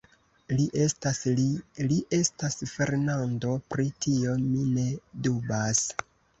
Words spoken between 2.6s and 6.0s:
Fernando; pri tio mi ne dubas.